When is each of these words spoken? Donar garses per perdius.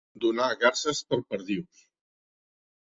Donar 0.23 0.47
garses 0.63 1.03
per 1.11 1.21
perdius. 1.35 1.87